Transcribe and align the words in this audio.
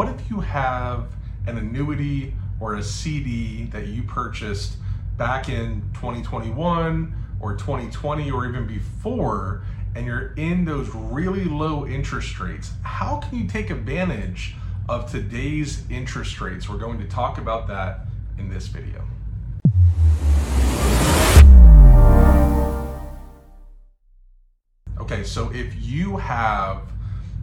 what 0.00 0.08
if 0.08 0.30
you 0.30 0.40
have 0.40 1.08
an 1.46 1.58
annuity 1.58 2.32
or 2.58 2.76
a 2.76 2.82
CD 2.82 3.64
that 3.64 3.88
you 3.88 4.02
purchased 4.02 4.76
back 5.18 5.50
in 5.50 5.82
2021 5.92 7.14
or 7.38 7.52
2020 7.54 8.30
or 8.30 8.48
even 8.48 8.66
before, 8.66 9.62
and 9.94 10.06
you're 10.06 10.32
in 10.38 10.64
those 10.64 10.88
really 10.94 11.44
low 11.44 11.86
interest 11.86 12.40
rates? 12.40 12.70
How 12.82 13.18
can 13.18 13.40
you 13.40 13.46
take 13.46 13.68
advantage 13.68 14.54
of 14.88 15.12
today's 15.12 15.82
interest 15.90 16.40
rates? 16.40 16.66
We're 16.66 16.78
going 16.78 16.98
to 17.00 17.06
talk 17.06 17.36
about 17.36 17.68
that 17.68 18.06
in 18.38 18.48
this 18.48 18.68
video. 18.68 19.04
Okay, 24.98 25.24
so 25.24 25.50
if 25.52 25.74
you 25.78 26.16
have 26.16 26.84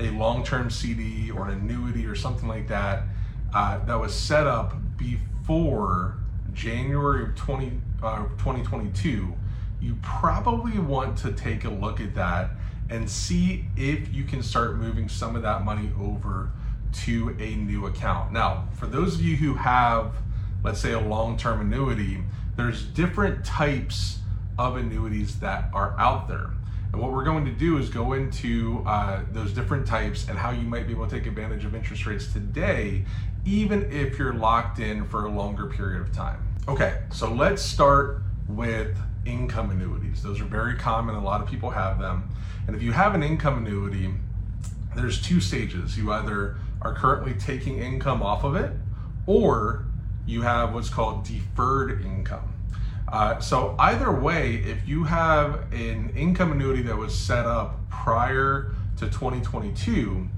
a 0.00 0.10
long-term 0.12 0.70
CD 0.70 1.30
or 1.30 1.48
an 1.48 1.60
annuity 1.60 2.06
or 2.06 2.14
something 2.14 2.48
like 2.48 2.68
that 2.68 3.04
uh, 3.52 3.84
that 3.84 3.98
was 3.98 4.14
set 4.14 4.46
up 4.46 4.74
before 4.96 6.16
January 6.52 7.24
of 7.24 7.36
20, 7.36 7.72
uh, 8.02 8.24
2022, 8.38 9.34
you 9.80 9.96
probably 10.02 10.78
want 10.78 11.16
to 11.18 11.32
take 11.32 11.64
a 11.64 11.70
look 11.70 12.00
at 12.00 12.14
that 12.14 12.50
and 12.88 13.08
see 13.08 13.64
if 13.76 14.12
you 14.12 14.24
can 14.24 14.42
start 14.42 14.76
moving 14.76 15.08
some 15.08 15.36
of 15.36 15.42
that 15.42 15.64
money 15.64 15.90
over 16.00 16.50
to 16.92 17.36
a 17.38 17.54
new 17.54 17.86
account. 17.86 18.32
Now, 18.32 18.68
for 18.74 18.86
those 18.86 19.14
of 19.14 19.22
you 19.22 19.36
who 19.36 19.54
have, 19.54 20.12
let's 20.64 20.80
say, 20.80 20.92
a 20.92 21.00
long 21.00 21.36
term 21.36 21.60
annuity, 21.60 22.22
there's 22.56 22.82
different 22.82 23.44
types 23.44 24.18
of 24.58 24.76
annuities 24.76 25.38
that 25.40 25.70
are 25.72 25.94
out 25.98 26.28
there. 26.28 26.50
And 26.92 27.00
what 27.00 27.12
we're 27.12 27.24
going 27.24 27.44
to 27.44 27.52
do 27.52 27.78
is 27.78 27.88
go 27.88 28.14
into 28.14 28.82
uh, 28.86 29.22
those 29.32 29.52
different 29.52 29.86
types 29.86 30.28
and 30.28 30.38
how 30.38 30.50
you 30.50 30.62
might 30.62 30.86
be 30.86 30.92
able 30.92 31.06
to 31.06 31.16
take 31.16 31.26
advantage 31.26 31.64
of 31.64 31.74
interest 31.74 32.06
rates 32.06 32.32
today, 32.32 33.04
even 33.44 33.90
if 33.92 34.18
you're 34.18 34.34
locked 34.34 34.80
in 34.80 35.04
for 35.06 35.24
a 35.24 35.30
longer 35.30 35.66
period 35.66 36.02
of 36.02 36.12
time. 36.12 36.46
Okay, 36.68 37.00
so 37.12 37.32
let's 37.32 37.62
start 37.62 38.22
with 38.48 38.96
income 39.24 39.70
annuities. 39.70 40.22
Those 40.22 40.40
are 40.40 40.44
very 40.44 40.74
common, 40.76 41.14
a 41.14 41.22
lot 41.22 41.40
of 41.40 41.48
people 41.48 41.70
have 41.70 41.98
them. 42.00 42.28
And 42.66 42.74
if 42.74 42.82
you 42.82 42.92
have 42.92 43.14
an 43.14 43.22
income 43.22 43.58
annuity, 43.58 44.12
there's 44.96 45.20
two 45.20 45.40
stages. 45.40 45.96
You 45.96 46.12
either 46.12 46.56
are 46.82 46.94
currently 46.94 47.34
taking 47.34 47.78
income 47.78 48.22
off 48.22 48.44
of 48.44 48.56
it, 48.56 48.72
or 49.26 49.84
you 50.26 50.42
have 50.42 50.74
what's 50.74 50.88
called 50.88 51.24
deferred 51.24 52.04
income. 52.04 52.52
Uh, 53.10 53.40
so 53.40 53.74
either 53.78 54.12
way, 54.12 54.56
if 54.56 54.86
you 54.86 55.04
have 55.04 55.72
an 55.72 56.12
income 56.16 56.52
annuity 56.52 56.82
that 56.82 56.96
was 56.96 57.16
set 57.16 57.44
up 57.44 57.88
prior 57.90 58.72
to 58.98 59.06
2022, 59.06 60.28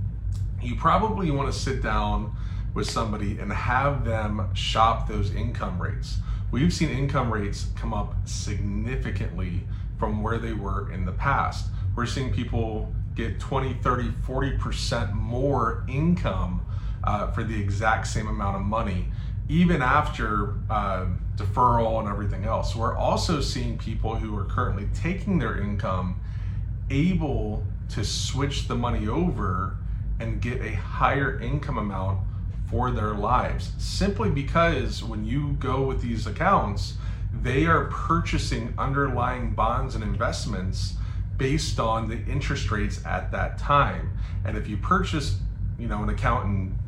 you 0.62 0.77
probably 0.77 1.31
want 1.31 1.53
to 1.53 1.59
sit 1.59 1.83
down 1.83 2.34
with 2.73 2.89
somebody 2.89 3.39
and 3.39 3.53
have 3.53 4.05
them 4.05 4.48
shop 4.55 5.06
those 5.06 5.34
income 5.34 5.81
rates. 5.81 6.19
We've 6.51 6.73
seen 6.73 6.89
income 6.89 7.31
rates 7.31 7.67
come 7.77 7.92
up 7.92 8.14
significantly 8.27 9.64
from 9.98 10.23
where 10.23 10.39
they 10.39 10.55
were 10.55 10.91
in 10.92 11.05
the 11.05 11.12
past. 11.12 11.67
We're 11.95 12.07
seeing 12.07 12.33
people 12.33 12.92
get 13.14 13.39
20, 13.39 13.75
30, 13.75 14.09
40% 14.27 15.12
more 15.12 15.84
income 15.89 16.64
uh, 17.05 17.31
for 17.33 17.45
the 17.45 17.61
exact 17.61 18.07
same 18.07 18.29
amount 18.29 18.57
of 18.57 18.62
money 18.62 19.07
even 19.53 19.83
after 19.83 20.55
uh, 20.70 21.05
deferral 21.36 22.00
and 22.00 22.08
everything 22.08 22.47
else. 22.47 22.75
We're 22.75 22.97
also 22.97 23.42
seeing 23.42 23.77
people 23.77 24.14
who 24.14 24.34
are 24.39 24.47
currently 24.47 24.89
taking 24.95 25.39
their 25.39 25.61
income 25.61 26.19
able 26.89 27.62
to 27.91 28.03
switch 28.03 28.67
the 28.67 28.75
money 28.75 29.06
over 29.06 29.77
and 30.19 30.41
get 30.41 30.62
a 30.62 30.75
higher 30.75 31.39
income 31.39 31.77
amount 31.77 32.20
for 32.70 32.91
their 32.91 33.12
lives 33.12 33.73
simply 33.77 34.30
because 34.30 35.05
when 35.05 35.27
you 35.27 35.53
go 35.61 35.83
with 35.83 36.00
these 36.00 36.27
accounts, 36.27 36.95
they 37.42 37.67
are 37.67 37.84
purchasing 37.84 38.73
underlying 38.78 39.50
bonds 39.50 39.95
and 39.95 40.02
investments 40.02 40.95
based 41.36 41.79
on 41.79 42.08
the 42.08 42.24
interest 42.24 42.70
rates 42.70 43.05
at 43.05 43.30
that 43.33 43.58
time. 43.58 44.17
And 44.46 44.57
if 44.57 44.67
you 44.67 44.79
purchase, 44.79 45.39
you 45.79 45.89
know, 45.89 46.02
an 46.02 46.08
account 46.08 46.46
in 46.46 46.79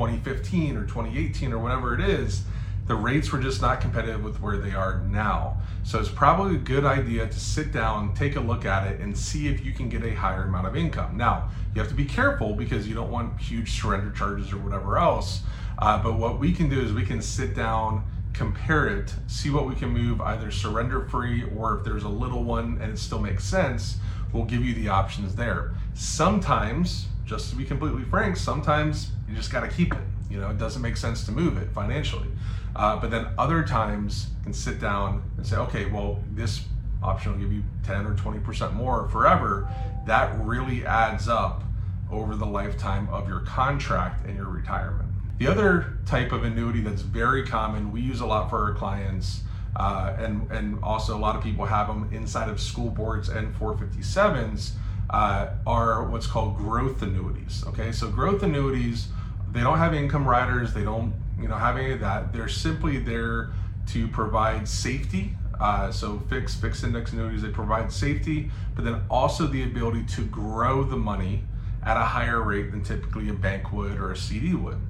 2015 0.00 0.78
or 0.78 0.86
2018 0.86 1.52
or 1.52 1.58
whatever 1.58 1.94
it 1.94 2.00
is, 2.00 2.44
the 2.86 2.94
rates 2.94 3.30
were 3.30 3.38
just 3.38 3.60
not 3.60 3.82
competitive 3.82 4.24
with 4.24 4.40
where 4.40 4.56
they 4.56 4.72
are 4.72 5.02
now. 5.10 5.58
So 5.82 6.00
it's 6.00 6.08
probably 6.08 6.54
a 6.56 6.58
good 6.58 6.84
idea 6.84 7.26
to 7.26 7.38
sit 7.38 7.70
down, 7.70 8.14
take 8.14 8.36
a 8.36 8.40
look 8.40 8.64
at 8.64 8.86
it, 8.86 9.00
and 9.00 9.16
see 9.16 9.46
if 9.48 9.64
you 9.64 9.72
can 9.72 9.90
get 9.90 10.02
a 10.02 10.14
higher 10.14 10.44
amount 10.44 10.66
of 10.66 10.74
income. 10.74 11.18
Now, 11.18 11.50
you 11.74 11.80
have 11.82 11.90
to 11.90 11.94
be 11.94 12.06
careful 12.06 12.54
because 12.54 12.88
you 12.88 12.94
don't 12.94 13.10
want 13.10 13.38
huge 13.38 13.80
surrender 13.80 14.10
charges 14.10 14.52
or 14.52 14.56
whatever 14.56 14.98
else. 14.98 15.42
Uh, 15.78 16.02
but 16.02 16.14
what 16.14 16.38
we 16.38 16.52
can 16.52 16.70
do 16.70 16.80
is 16.80 16.94
we 16.94 17.04
can 17.04 17.20
sit 17.20 17.54
down, 17.54 18.02
compare 18.32 18.88
it, 18.88 19.14
see 19.26 19.50
what 19.50 19.68
we 19.68 19.74
can 19.74 19.90
move 19.90 20.20
either 20.22 20.50
surrender 20.50 21.02
free 21.08 21.44
or 21.56 21.78
if 21.78 21.84
there's 21.84 22.04
a 22.04 22.08
little 22.08 22.42
one 22.42 22.78
and 22.80 22.92
it 22.92 22.98
still 22.98 23.20
makes 23.20 23.44
sense, 23.44 23.98
we'll 24.32 24.44
give 24.44 24.64
you 24.64 24.74
the 24.74 24.88
options 24.88 25.34
there. 25.36 25.72
Sometimes 25.92 27.06
just 27.30 27.48
to 27.48 27.54
be 27.54 27.64
completely 27.64 28.02
frank, 28.02 28.36
sometimes 28.36 29.12
you 29.28 29.36
just 29.36 29.52
got 29.52 29.60
to 29.60 29.68
keep 29.68 29.94
it. 29.94 30.00
You 30.28 30.40
know, 30.40 30.50
it 30.50 30.58
doesn't 30.58 30.82
make 30.82 30.96
sense 30.96 31.24
to 31.26 31.32
move 31.32 31.56
it 31.58 31.70
financially. 31.70 32.26
Uh, 32.74 32.96
but 32.96 33.12
then 33.12 33.28
other 33.38 33.62
times 33.62 34.26
you 34.38 34.44
can 34.44 34.52
sit 34.52 34.80
down 34.80 35.22
and 35.36 35.46
say, 35.46 35.56
okay, 35.56 35.86
well, 35.86 36.20
this 36.32 36.64
option 37.04 37.32
will 37.32 37.38
give 37.38 37.52
you 37.52 37.62
10 37.84 38.04
or 38.04 38.14
20% 38.14 38.74
more 38.74 39.08
forever. 39.10 39.68
That 40.06 40.36
really 40.40 40.84
adds 40.84 41.28
up 41.28 41.62
over 42.10 42.34
the 42.34 42.46
lifetime 42.46 43.08
of 43.10 43.28
your 43.28 43.40
contract 43.40 44.26
and 44.26 44.36
your 44.36 44.48
retirement. 44.48 45.08
The 45.38 45.46
other 45.46 45.98
type 46.06 46.32
of 46.32 46.42
annuity 46.42 46.80
that's 46.80 47.02
very 47.02 47.46
common, 47.46 47.92
we 47.92 48.00
use 48.00 48.20
a 48.20 48.26
lot 48.26 48.50
for 48.50 48.58
our 48.58 48.74
clients, 48.74 49.42
uh, 49.76 50.16
and, 50.18 50.50
and 50.50 50.82
also 50.82 51.16
a 51.16 51.20
lot 51.20 51.36
of 51.36 51.44
people 51.44 51.64
have 51.64 51.86
them 51.86 52.10
inside 52.12 52.48
of 52.48 52.60
school 52.60 52.90
boards 52.90 53.28
and 53.28 53.54
457s 53.54 54.72
uh, 55.10 55.48
are 55.66 56.04
what's 56.04 56.26
called 56.26 56.56
growth 56.56 57.02
annuities. 57.02 57.64
Okay, 57.66 57.92
so 57.92 58.08
growth 58.08 58.42
annuities, 58.42 59.08
they 59.52 59.60
don't 59.60 59.78
have 59.78 59.92
income 59.92 60.26
riders, 60.26 60.72
they 60.72 60.84
don't 60.84 61.12
you 61.38 61.48
know 61.48 61.56
have 61.56 61.76
any 61.76 61.92
of 61.92 62.00
that. 62.00 62.32
They're 62.32 62.48
simply 62.48 62.98
there 62.98 63.50
to 63.88 64.08
provide 64.08 64.68
safety. 64.68 65.34
Uh, 65.58 65.92
so 65.92 66.18
fixed 66.30 66.60
fixed 66.60 66.84
index 66.84 67.12
annuities, 67.12 67.42
they 67.42 67.50
provide 67.50 67.92
safety, 67.92 68.50
but 68.74 68.84
then 68.84 69.02
also 69.10 69.46
the 69.46 69.64
ability 69.64 70.04
to 70.04 70.24
grow 70.26 70.84
the 70.84 70.96
money 70.96 71.42
at 71.84 71.96
a 71.96 72.04
higher 72.04 72.40
rate 72.42 72.70
than 72.70 72.82
typically 72.82 73.28
a 73.28 73.32
bank 73.32 73.72
would 73.72 73.98
or 73.98 74.12
a 74.12 74.16
CD 74.16 74.54
would. 74.54 74.80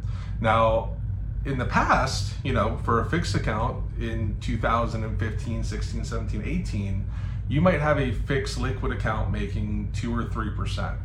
Now, 0.40 0.96
in 1.44 1.58
the 1.58 1.64
past, 1.64 2.34
you 2.44 2.52
know, 2.52 2.78
for 2.84 3.00
a 3.00 3.08
fixed 3.08 3.34
account 3.34 3.82
in 3.98 4.36
2015, 4.40 5.64
16, 5.64 6.04
17, 6.04 6.42
18, 6.44 7.06
you 7.50 7.60
might 7.60 7.80
have 7.80 7.98
a 7.98 8.12
fixed 8.12 8.58
liquid 8.58 8.92
account 8.92 9.32
making 9.32 9.90
two 9.92 10.16
or 10.16 10.24
three 10.24 10.50
percent, 10.50 10.96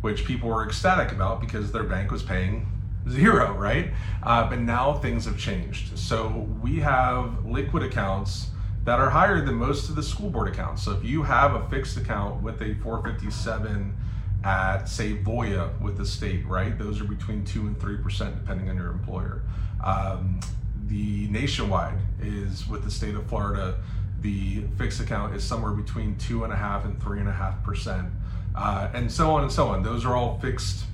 which 0.00 0.24
people 0.24 0.48
were 0.48 0.64
ecstatic 0.64 1.12
about 1.12 1.40
because 1.40 1.72
their 1.72 1.82
bank 1.82 2.12
was 2.12 2.22
paying 2.22 2.70
zero, 3.10 3.52
right? 3.54 3.90
Uh, 4.22 4.48
but 4.48 4.60
now 4.60 4.94
things 4.94 5.24
have 5.24 5.36
changed. 5.36 5.98
So 5.98 6.48
we 6.62 6.78
have 6.78 7.44
liquid 7.44 7.82
accounts 7.82 8.50
that 8.84 9.00
are 9.00 9.10
higher 9.10 9.44
than 9.44 9.56
most 9.56 9.88
of 9.88 9.96
the 9.96 10.02
school 10.02 10.30
board 10.30 10.48
accounts. 10.48 10.84
So 10.84 10.92
if 10.92 11.04
you 11.04 11.24
have 11.24 11.54
a 11.54 11.68
fixed 11.68 11.96
account 11.96 12.42
with 12.42 12.62
a 12.62 12.74
457 12.76 13.96
at 14.44 14.84
say 14.84 15.16
Voya 15.16 15.78
with 15.80 15.98
the 15.98 16.06
state, 16.06 16.46
right? 16.46 16.78
Those 16.78 17.00
are 17.00 17.04
between 17.04 17.44
two 17.44 17.62
and 17.62 17.78
three 17.78 17.96
percent 17.96 18.36
depending 18.36 18.70
on 18.70 18.76
your 18.76 18.92
employer. 18.92 19.42
Um, 19.84 20.38
the 20.86 21.26
nationwide 21.28 21.98
is 22.22 22.68
with 22.68 22.84
the 22.84 22.90
state 22.90 23.16
of 23.16 23.26
Florida 23.26 23.78
the 24.20 24.64
fixed 24.76 25.00
account 25.00 25.34
is 25.34 25.44
somewhere 25.44 25.72
between 25.72 26.16
two 26.16 26.44
and 26.44 26.52
a 26.52 26.56
half 26.56 26.84
and 26.84 27.00
three 27.02 27.20
and 27.20 27.28
a 27.28 27.32
half 27.32 27.62
percent, 27.62 28.08
uh, 28.54 28.88
and 28.94 29.10
so 29.10 29.30
on 29.30 29.42
and 29.42 29.52
so 29.52 29.68
on. 29.68 29.82
Those 29.82 30.04
are 30.04 30.16
all 30.16 30.38
fixed 30.40 30.84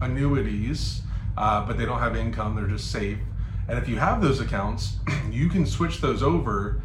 annuities, 0.00 1.02
uh, 1.36 1.66
but 1.66 1.78
they 1.78 1.84
don't 1.84 2.00
have 2.00 2.16
income; 2.16 2.54
they're 2.54 2.66
just 2.66 2.90
safe. 2.90 3.18
And 3.68 3.78
if 3.78 3.88
you 3.88 3.96
have 3.96 4.20
those 4.20 4.40
accounts, 4.40 4.96
you 5.30 5.48
can 5.48 5.64
switch 5.64 6.00
those 6.00 6.22
over, 6.22 6.82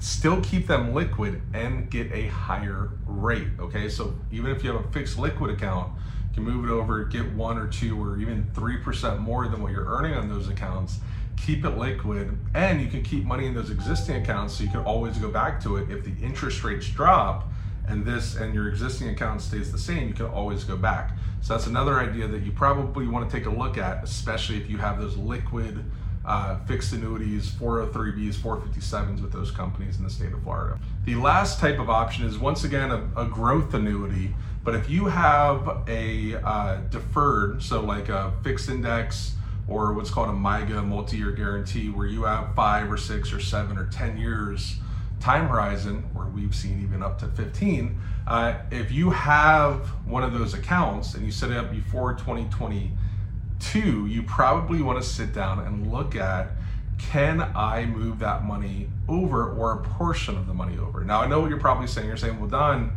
still 0.00 0.40
keep 0.40 0.66
them 0.66 0.92
liquid, 0.92 1.40
and 1.54 1.88
get 1.88 2.10
a 2.12 2.26
higher 2.28 2.90
rate. 3.06 3.48
Okay, 3.60 3.88
so 3.88 4.14
even 4.32 4.50
if 4.50 4.64
you 4.64 4.72
have 4.72 4.84
a 4.84 4.88
fixed 4.90 5.18
liquid 5.18 5.50
account, 5.50 5.92
you 6.30 6.34
can 6.34 6.44
move 6.44 6.64
it 6.64 6.70
over, 6.70 7.04
get 7.04 7.32
one 7.32 7.56
or 7.56 7.68
two 7.68 8.00
or 8.02 8.18
even 8.18 8.50
three 8.54 8.78
percent 8.78 9.20
more 9.20 9.46
than 9.46 9.62
what 9.62 9.70
you're 9.70 9.86
earning 9.86 10.14
on 10.14 10.28
those 10.28 10.48
accounts 10.48 10.98
keep 11.44 11.64
it 11.64 11.70
liquid, 11.70 12.38
and 12.54 12.80
you 12.80 12.88
can 12.88 13.02
keep 13.02 13.24
money 13.24 13.46
in 13.46 13.54
those 13.54 13.70
existing 13.70 14.16
accounts 14.16 14.54
so 14.54 14.64
you 14.64 14.70
can 14.70 14.80
always 14.80 15.18
go 15.18 15.30
back 15.30 15.60
to 15.62 15.76
it 15.76 15.90
if 15.90 16.04
the 16.04 16.12
interest 16.24 16.62
rates 16.64 16.88
drop 16.88 17.48
and 17.88 18.04
this 18.04 18.36
and 18.36 18.54
your 18.54 18.68
existing 18.68 19.08
account 19.08 19.42
stays 19.42 19.72
the 19.72 19.78
same, 19.78 20.08
you 20.08 20.14
can 20.14 20.26
always 20.26 20.64
go 20.64 20.76
back. 20.76 21.16
So 21.40 21.54
that's 21.54 21.66
another 21.66 21.98
idea 21.98 22.28
that 22.28 22.42
you 22.42 22.52
probably 22.52 23.08
want 23.08 23.28
to 23.28 23.36
take 23.36 23.46
a 23.46 23.50
look 23.50 23.78
at, 23.78 24.04
especially 24.04 24.58
if 24.58 24.70
you 24.70 24.78
have 24.78 25.00
those 25.00 25.16
liquid 25.16 25.84
uh, 26.24 26.58
fixed 26.66 26.92
annuities, 26.92 27.50
403bs, 27.50 28.34
457s 28.34 29.22
with 29.22 29.32
those 29.32 29.50
companies 29.50 29.96
in 29.96 30.04
the 30.04 30.10
state 30.10 30.32
of 30.32 30.42
Florida. 30.42 30.78
The 31.04 31.14
last 31.14 31.58
type 31.58 31.78
of 31.78 31.88
option 31.88 32.26
is 32.26 32.38
once 32.38 32.64
again 32.64 32.90
a, 32.90 33.08
a 33.16 33.24
growth 33.24 33.72
annuity, 33.72 34.34
but 34.62 34.74
if 34.74 34.90
you 34.90 35.06
have 35.06 35.82
a 35.88 36.34
uh, 36.44 36.76
deferred, 36.90 37.62
so 37.62 37.80
like 37.80 38.10
a 38.10 38.32
fixed 38.44 38.68
index 38.68 39.32
or 39.70 39.94
what's 39.94 40.10
called 40.10 40.28
a 40.28 40.32
MYGA 40.32 40.86
multi-year 40.86 41.30
guarantee, 41.30 41.88
where 41.88 42.06
you 42.06 42.24
have 42.24 42.54
five 42.54 42.90
or 42.90 42.98
six 42.98 43.32
or 43.32 43.40
seven 43.40 43.78
or 43.78 43.86
10 43.86 44.18
years 44.18 44.78
time 45.20 45.48
horizon, 45.48 46.04
or 46.14 46.26
we've 46.26 46.54
seen 46.54 46.82
even 46.82 47.02
up 47.02 47.18
to 47.20 47.28
15, 47.28 47.98
uh, 48.26 48.54
if 48.70 48.90
you 48.90 49.10
have 49.10 49.86
one 50.06 50.22
of 50.22 50.32
those 50.32 50.54
accounts 50.54 51.14
and 51.14 51.24
you 51.24 51.30
set 51.30 51.50
it 51.50 51.56
up 51.56 51.70
before 51.70 52.14
2022, 52.14 54.06
you 54.06 54.22
probably 54.22 54.82
want 54.82 55.00
to 55.00 55.08
sit 55.08 55.32
down 55.32 55.60
and 55.60 55.92
look 55.92 56.16
at 56.16 56.50
can 56.98 57.40
I 57.54 57.86
move 57.86 58.18
that 58.18 58.44
money 58.44 58.88
over 59.08 59.50
or 59.52 59.72
a 59.72 59.78
portion 59.78 60.36
of 60.36 60.46
the 60.46 60.54
money 60.54 60.78
over? 60.78 61.02
Now, 61.02 61.22
I 61.22 61.26
know 61.26 61.40
what 61.40 61.48
you're 61.48 61.58
probably 61.58 61.86
saying. 61.86 62.06
You're 62.06 62.18
saying, 62.18 62.38
well, 62.38 62.50
Don, 62.50 62.92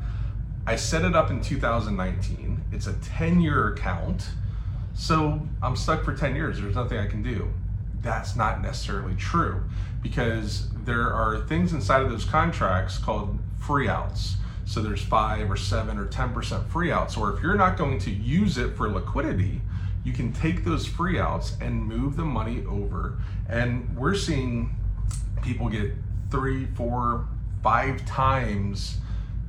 I 0.67 0.75
set 0.75 1.05
it 1.05 1.15
up 1.15 1.29
in 1.29 1.41
2019. 1.41 2.61
It's 2.71 2.87
a 2.87 2.93
10 2.93 3.41
year 3.41 3.69
account. 3.69 4.27
So 4.93 5.41
I'm 5.61 5.75
stuck 5.75 6.03
for 6.03 6.13
10 6.15 6.35
years. 6.35 6.61
There's 6.61 6.75
nothing 6.75 6.97
I 6.97 7.07
can 7.07 7.23
do. 7.23 7.51
That's 8.01 8.35
not 8.35 8.61
necessarily 8.61 9.15
true 9.15 9.63
because 10.01 10.69
there 10.83 11.13
are 11.13 11.39
things 11.45 11.73
inside 11.73 12.01
of 12.01 12.09
those 12.09 12.25
contracts 12.25 12.97
called 12.97 13.39
free 13.57 13.87
outs. 13.87 14.35
So 14.65 14.81
there's 14.81 15.01
five 15.01 15.49
or 15.49 15.57
seven 15.57 15.97
or 15.97 16.05
10% 16.05 16.67
free 16.67 16.91
outs. 16.91 17.17
Or 17.17 17.33
if 17.33 17.41
you're 17.41 17.55
not 17.55 17.77
going 17.77 17.99
to 17.99 18.11
use 18.11 18.57
it 18.57 18.75
for 18.75 18.89
liquidity, 18.89 19.61
you 20.03 20.13
can 20.13 20.33
take 20.33 20.63
those 20.63 20.85
free 20.85 21.19
outs 21.19 21.55
and 21.61 21.85
move 21.85 22.17
the 22.17 22.25
money 22.25 22.63
over. 22.65 23.17
And 23.47 23.95
we're 23.97 24.15
seeing 24.15 24.75
people 25.41 25.69
get 25.69 25.93
three, 26.29 26.65
four, 26.75 27.27
five 27.61 28.05
times 28.05 28.97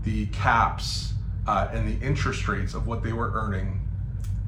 the 0.05 0.27
caps 0.27 1.15
uh, 1.47 1.69
and 1.73 1.89
the 1.89 2.05
interest 2.05 2.47
rates 2.47 2.75
of 2.75 2.87
what 2.87 3.03
they 3.03 3.13
were 3.13 3.33
earning 3.35 3.81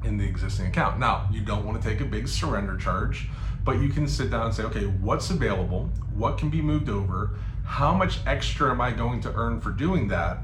in 0.03 0.17
the 0.17 0.25
existing 0.25 0.67
account. 0.67 0.99
Now, 0.99 1.27
you 1.31 1.41
don't 1.41 1.65
want 1.65 1.81
to 1.81 1.87
take 1.87 2.01
a 2.01 2.05
big 2.05 2.27
surrender 2.27 2.77
charge, 2.77 3.27
but 3.63 3.79
you 3.79 3.89
can 3.89 4.07
sit 4.07 4.31
down 4.31 4.47
and 4.47 4.53
say, 4.53 4.63
okay, 4.63 4.85
what's 4.85 5.29
available? 5.29 5.89
What 6.15 6.37
can 6.37 6.49
be 6.49 6.61
moved 6.61 6.89
over? 6.89 7.31
How 7.65 7.93
much 7.93 8.19
extra 8.25 8.71
am 8.71 8.79
I 8.79 8.91
going 8.91 9.21
to 9.21 9.33
earn 9.33 9.59
for 9.59 9.71
doing 9.71 10.07
that? 10.09 10.37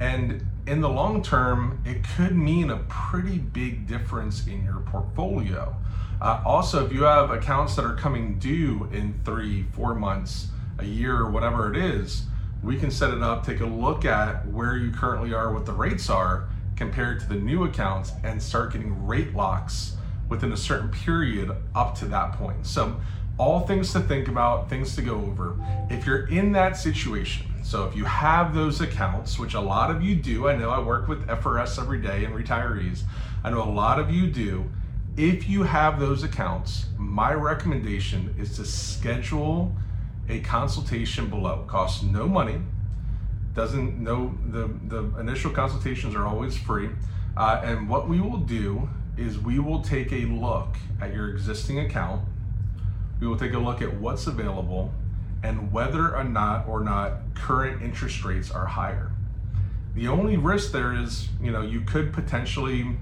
And 0.00 0.46
in 0.66 0.80
the 0.80 0.88
long 0.88 1.22
term, 1.22 1.82
it 1.84 2.04
could 2.16 2.34
mean 2.34 2.70
a 2.70 2.78
pretty 2.88 3.38
big 3.38 3.86
difference 3.86 4.46
in 4.46 4.64
your 4.64 4.80
portfolio. 4.80 5.76
Uh, 6.20 6.40
also, 6.46 6.86
if 6.86 6.92
you 6.92 7.02
have 7.02 7.30
accounts 7.30 7.74
that 7.76 7.84
are 7.84 7.96
coming 7.96 8.38
due 8.38 8.88
in 8.92 9.20
three, 9.24 9.64
four 9.72 9.94
months, 9.94 10.48
a 10.78 10.84
year, 10.84 11.28
whatever 11.28 11.72
it 11.72 11.76
is, 11.76 12.24
we 12.62 12.78
can 12.78 12.90
set 12.90 13.12
it 13.12 13.22
up, 13.22 13.44
take 13.44 13.60
a 13.60 13.66
look 13.66 14.04
at 14.04 14.46
where 14.48 14.76
you 14.76 14.92
currently 14.92 15.34
are, 15.34 15.52
what 15.52 15.66
the 15.66 15.72
rates 15.72 16.08
are 16.08 16.48
compared 16.76 17.20
to 17.20 17.28
the 17.28 17.34
new 17.34 17.64
accounts, 17.64 18.12
and 18.24 18.42
start 18.42 18.72
getting 18.72 19.06
rate 19.06 19.34
locks 19.34 19.96
within 20.28 20.52
a 20.52 20.56
certain 20.56 20.90
period 20.90 21.50
up 21.74 21.94
to 21.98 22.06
that 22.06 22.32
point. 22.32 22.66
So, 22.66 23.00
all 23.38 23.60
things 23.60 23.92
to 23.92 24.00
think 24.00 24.28
about, 24.28 24.68
things 24.68 24.94
to 24.96 25.02
go 25.02 25.14
over. 25.14 25.56
If 25.90 26.06
you're 26.06 26.26
in 26.28 26.52
that 26.52 26.76
situation, 26.76 27.46
so 27.62 27.86
if 27.86 27.96
you 27.96 28.04
have 28.04 28.54
those 28.54 28.80
accounts, 28.80 29.38
which 29.38 29.54
a 29.54 29.60
lot 29.60 29.90
of 29.90 30.02
you 30.02 30.14
do, 30.14 30.48
I 30.48 30.56
know 30.56 30.70
I 30.70 30.80
work 30.80 31.08
with 31.08 31.26
FRS 31.26 31.80
every 31.80 32.00
day 32.00 32.24
and 32.24 32.34
retirees, 32.34 33.02
I 33.44 33.50
know 33.50 33.62
a 33.62 33.70
lot 33.70 33.98
of 33.98 34.10
you 34.10 34.26
do. 34.26 34.70
If 35.16 35.48
you 35.48 35.62
have 35.62 36.00
those 36.00 36.22
accounts, 36.22 36.86
my 36.98 37.32
recommendation 37.32 38.34
is 38.38 38.56
to 38.56 38.64
schedule 38.64 39.74
a 40.28 40.40
consultation 40.40 41.28
below. 41.28 41.62
It 41.62 41.68
costs 41.68 42.02
no 42.02 42.26
money. 42.26 42.60
Doesn't 43.54 43.98
know 43.98 44.34
the 44.48 44.70
the 44.88 45.18
initial 45.18 45.50
consultations 45.50 46.14
are 46.14 46.26
always 46.26 46.56
free. 46.56 46.90
Uh, 47.36 47.60
and 47.64 47.88
what 47.88 48.08
we 48.08 48.20
will 48.20 48.38
do 48.38 48.88
is 49.16 49.38
we 49.38 49.58
will 49.58 49.82
take 49.82 50.12
a 50.12 50.24
look 50.26 50.76
at 51.00 51.14
your 51.14 51.30
existing 51.30 51.80
account. 51.80 52.22
We 53.20 53.26
will 53.26 53.38
take 53.38 53.52
a 53.52 53.58
look 53.58 53.82
at 53.82 53.94
what's 53.98 54.26
available 54.26 54.92
and 55.42 55.72
whether 55.72 56.16
or 56.16 56.24
not 56.24 56.68
or 56.68 56.80
not 56.80 57.34
current 57.34 57.82
interest 57.82 58.24
rates 58.24 58.50
are 58.50 58.66
higher. 58.66 59.10
The 59.94 60.08
only 60.08 60.36
risk 60.36 60.72
there 60.72 60.94
is, 60.94 61.28
you 61.40 61.50
know, 61.50 61.62
you 61.62 61.82
could 61.82 62.12
potentially 62.12 62.96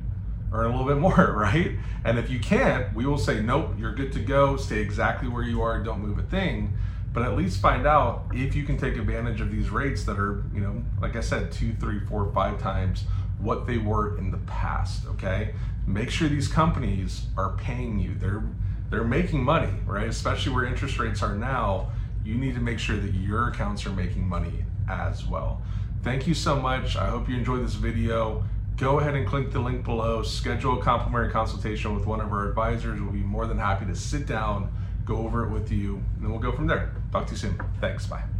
earn 0.52 0.66
a 0.66 0.76
little 0.76 0.86
bit 0.86 0.96
more, 1.00 1.34
right? 1.36 1.72
And 2.04 2.18
if 2.18 2.30
you 2.30 2.40
can't, 2.40 2.92
we 2.94 3.06
will 3.06 3.18
say, 3.18 3.40
nope, 3.40 3.74
you're 3.78 3.94
good 3.94 4.12
to 4.12 4.20
go, 4.20 4.56
stay 4.56 4.80
exactly 4.80 5.28
where 5.28 5.42
you 5.42 5.62
are, 5.62 5.82
don't 5.82 6.00
move 6.00 6.18
a 6.18 6.22
thing. 6.22 6.76
But 7.12 7.24
at 7.24 7.36
least 7.36 7.60
find 7.60 7.86
out 7.86 8.26
if 8.32 8.54
you 8.54 8.64
can 8.64 8.76
take 8.76 8.96
advantage 8.96 9.40
of 9.40 9.50
these 9.50 9.70
rates 9.70 10.04
that 10.04 10.18
are, 10.18 10.44
you 10.54 10.60
know, 10.60 10.82
like 11.00 11.16
I 11.16 11.20
said, 11.20 11.50
two, 11.50 11.72
three, 11.74 12.00
four, 12.00 12.30
five 12.32 12.60
times 12.60 13.04
what 13.38 13.66
they 13.66 13.78
were 13.78 14.16
in 14.18 14.30
the 14.30 14.38
past. 14.38 15.06
Okay. 15.06 15.54
Make 15.86 16.10
sure 16.10 16.28
these 16.28 16.48
companies 16.48 17.26
are 17.36 17.56
paying 17.56 17.98
you. 17.98 18.14
They're 18.14 18.44
they're 18.90 19.04
making 19.04 19.44
money, 19.44 19.72
right? 19.86 20.08
Especially 20.08 20.52
where 20.52 20.64
interest 20.64 20.98
rates 20.98 21.22
are 21.22 21.34
now 21.36 21.90
you 22.24 22.34
need 22.34 22.54
to 22.54 22.60
make 22.60 22.78
sure 22.78 22.96
that 22.96 23.14
your 23.14 23.48
accounts 23.48 23.86
are 23.86 23.90
making 23.90 24.28
money 24.28 24.64
as 24.88 25.26
well. 25.26 25.62
Thank 26.02 26.26
you 26.26 26.34
so 26.34 26.60
much. 26.60 26.96
I 26.96 27.08
hope 27.08 27.28
you 27.28 27.36
enjoyed 27.36 27.64
this 27.64 27.74
video. 27.74 28.44
Go 28.76 28.98
ahead 28.98 29.14
and 29.14 29.26
click 29.26 29.50
the 29.50 29.60
link 29.60 29.84
below, 29.84 30.22
schedule 30.22 30.78
a 30.78 30.82
complimentary 30.82 31.30
consultation 31.30 31.94
with 31.94 32.06
one 32.06 32.20
of 32.20 32.32
our 32.32 32.48
advisors. 32.48 33.00
We'll 33.00 33.12
be 33.12 33.18
more 33.18 33.46
than 33.46 33.58
happy 33.58 33.84
to 33.86 33.94
sit 33.94 34.26
down, 34.26 34.72
go 35.10 35.18
over 35.18 35.44
it 35.44 35.50
with 35.50 35.72
you, 35.72 35.96
and 36.14 36.22
then 36.22 36.30
we'll 36.30 36.40
go 36.40 36.52
from 36.52 36.68
there. 36.68 36.94
Talk 37.10 37.26
to 37.26 37.32
you 37.32 37.38
soon. 37.38 37.60
Thanks. 37.80 38.06
Bye. 38.06 38.39